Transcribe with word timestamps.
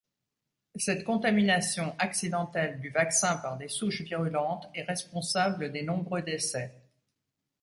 Cette 0.77 1.03
contamination, 1.03 1.93
accidentelle, 1.99 2.79
du 2.79 2.89
vaccin 2.89 3.37
par 3.37 3.57
des 3.57 3.67
souches 3.67 4.01
virulentes 4.01 4.67
est 4.73 4.81
responsable 4.81 5.71
des 5.71 5.83
nombreux 5.83 6.23
décès. 6.23 6.73